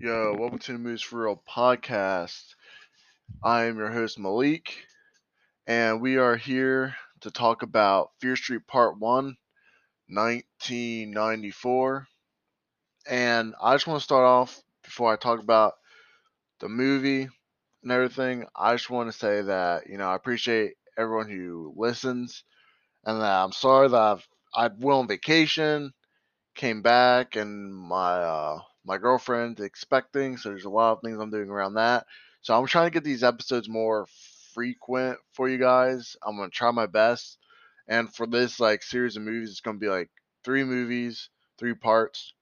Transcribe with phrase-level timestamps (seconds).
[0.00, 2.54] Yo, welcome to the Moves for Real podcast.
[3.42, 4.86] I am your host Malik,
[5.66, 8.98] and we are here to talk about Fear Street Part
[10.08, 12.06] 1, 1994.
[13.08, 15.74] And I just want to start off before I talk about
[16.60, 17.28] the movie
[17.82, 18.46] and everything.
[18.56, 22.44] I just want to say that, you know, I appreciate everyone who listens,
[23.04, 25.92] and that I'm sorry that I've, I went on vacation,
[26.54, 31.30] came back, and my, uh, my girlfriend expecting, so there's a lot of things I'm
[31.30, 32.06] doing around that.
[32.40, 34.06] So I'm trying to get these episodes more
[34.54, 36.16] frequent for you guys.
[36.26, 37.38] I'm gonna try my best.
[37.86, 40.10] And for this like series of movies, it's gonna be like
[40.42, 42.32] three movies, three parts,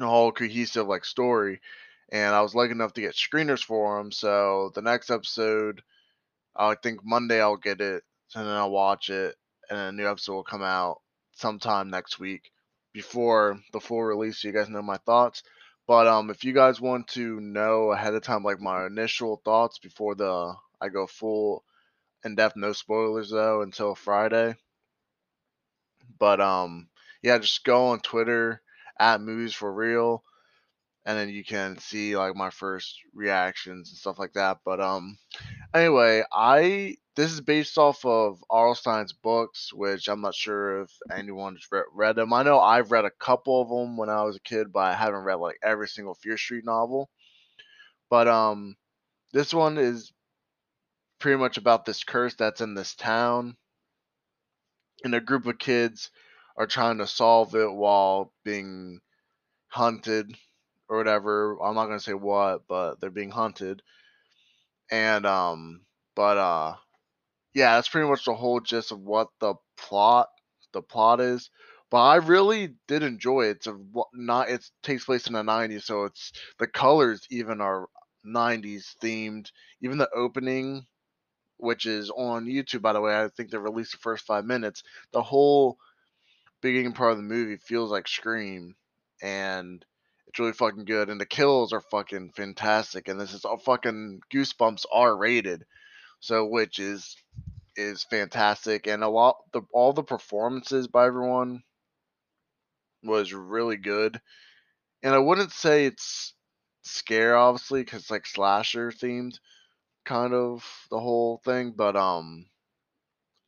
[0.00, 1.60] a whole cohesive like story.
[2.10, 4.12] And I was lucky enough to get screeners for them.
[4.12, 5.82] So the next episode,
[6.56, 8.02] I think Monday I'll get it,
[8.34, 9.34] and then I'll watch it,
[9.68, 11.02] and a new episode will come out
[11.32, 12.50] sometime next week
[12.94, 15.42] before the full release so you guys know my thoughts.
[15.86, 19.78] But um if you guys want to know ahead of time like my initial thoughts
[19.78, 21.64] before the I go full
[22.24, 24.54] in depth, no spoilers though until Friday.
[26.18, 26.88] But um
[27.22, 28.62] yeah, just go on Twitter
[28.98, 30.22] at movies for real
[31.04, 34.58] and then you can see like my first reactions and stuff like that.
[34.64, 35.18] But um
[35.74, 38.74] anyway, I this is based off of R.L.
[38.74, 42.32] Stine's books, which I'm not sure if anyone's re- read them.
[42.32, 44.94] I know I've read a couple of them when I was a kid, but I
[44.94, 47.08] haven't read like every single Fear Street novel.
[48.10, 48.76] But um,
[49.32, 50.12] this one is
[51.20, 53.56] pretty much about this curse that's in this town,
[55.04, 56.10] and a group of kids
[56.56, 59.00] are trying to solve it while being
[59.68, 60.34] hunted
[60.88, 61.62] or whatever.
[61.62, 63.82] I'm not gonna say what, but they're being hunted.
[64.90, 65.80] And um,
[66.14, 66.74] but uh,
[67.54, 70.28] yeah, that's pretty much the whole gist of what the plot
[70.72, 71.50] the plot is.
[71.90, 73.58] But I really did enjoy it.
[73.58, 73.78] It's a
[74.12, 77.86] not it takes place in the 90s, so it's the colors even are
[78.26, 79.50] 90s themed.
[79.80, 80.86] Even the opening,
[81.58, 84.82] which is on YouTube by the way, I think they released the first five minutes.
[85.12, 85.78] The whole
[86.60, 88.74] beginning part of the movie feels like Scream,
[89.22, 89.84] and
[90.26, 91.10] it's really fucking good.
[91.10, 93.06] And the kills are fucking fantastic.
[93.06, 95.64] And this is all fucking Goosebumps R rated,
[96.18, 97.16] so which is
[97.76, 101.62] is fantastic, and a lot the all the performances by everyone
[103.02, 104.20] was really good.
[105.02, 106.34] And I wouldn't say it's
[106.82, 109.38] scare obviously because like slasher themed
[110.04, 112.46] kind of the whole thing, but um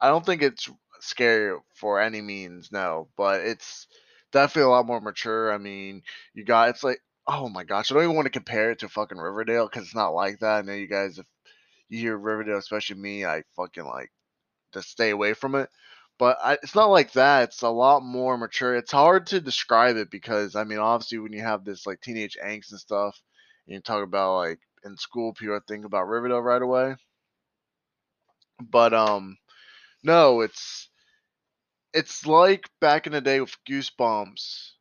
[0.00, 0.68] I don't think it's
[1.00, 3.86] scary for any means, no, but it's
[4.32, 5.52] definitely a lot more mature.
[5.52, 6.02] I mean,
[6.34, 8.88] you got it's like oh my gosh, I don't even want to compare it to
[8.88, 10.58] fucking Riverdale because it's not like that.
[10.58, 11.26] I know you guys if
[11.90, 14.10] you hear Riverdale, especially me, I fucking like
[14.76, 15.70] to stay away from it.
[16.18, 17.44] But I, it's not like that.
[17.50, 18.74] It's a lot more mature.
[18.76, 22.38] It's hard to describe it because I mean, obviously, when you have this like teenage
[22.42, 23.20] angst and stuff,
[23.66, 26.96] and you talk about like in school, people think about Riverdale right away.
[28.60, 29.38] But um,
[30.02, 30.88] no, it's
[31.92, 34.72] it's like back in the day with Goosebumps,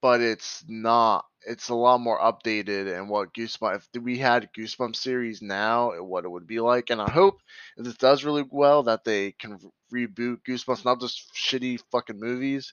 [0.00, 1.24] but it's not.
[1.46, 3.88] It's a lot more updated and what Goosebumps.
[3.94, 7.40] If we had Goosebumps series now, what it would be like, and I hope
[7.76, 9.58] if this does really well that they can
[9.92, 12.72] reboot Goosebumps, not just shitty fucking movies,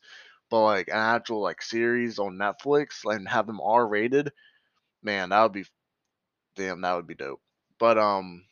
[0.49, 4.31] but like an actual like series on Netflix and have them R rated.
[5.01, 5.65] Man, that would be
[6.55, 6.81] damn.
[6.81, 7.41] That would be dope.
[7.79, 8.43] But um,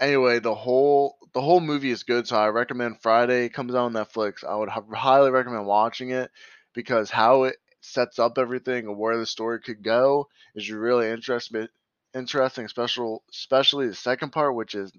[0.00, 3.84] anyway, the whole the whole movie is good, so I recommend Friday it comes out
[3.84, 4.44] on Netflix.
[4.44, 6.30] I would highly recommend watching it
[6.74, 11.68] because how it sets up everything and where the story could go is really interesting.
[12.14, 14.92] Interesting, special, especially the second part, which is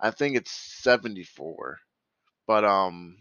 [0.00, 1.78] I think it's seventy four,
[2.46, 3.16] but um,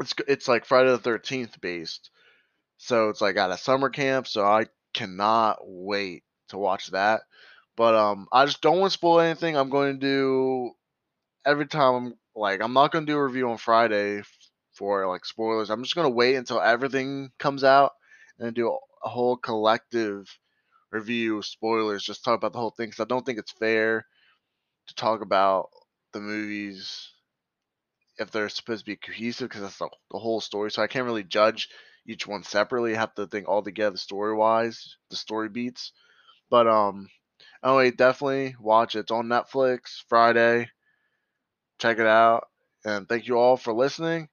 [0.00, 2.10] it's it's like Friday the Thirteenth based,
[2.78, 4.26] so it's like at a summer camp.
[4.26, 7.22] So I cannot wait to watch that.
[7.76, 9.56] But um, I just don't want to spoil anything.
[9.56, 10.72] I'm going to do
[11.46, 11.94] every time.
[11.94, 14.22] I'm like, I'm not going to do a review on Friday
[14.82, 15.70] for like spoilers.
[15.70, 17.92] I'm just to wait until everything comes out
[18.40, 18.68] and do
[19.04, 20.26] a, whole collective
[20.90, 22.02] review spoilers.
[22.02, 24.04] Just talk about the whole thing because I don't think it's fair
[24.88, 25.68] to talk about
[26.12, 27.10] the movies
[28.18, 30.72] if they're supposed to be cohesive because that's the, the whole story.
[30.72, 31.68] So I can't really judge
[32.04, 32.96] each one separately.
[32.96, 35.92] I have to think all together story wise, the story beats.
[36.50, 37.08] But um,
[37.64, 39.00] anyway, definitely watch it.
[39.00, 40.70] It's on Netflix Friday.
[41.78, 42.48] Check it out.
[42.84, 44.28] And thank you all for listening.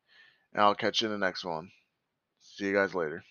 [0.53, 1.71] And I'll catch you in the next one.
[2.41, 3.23] See you guys later.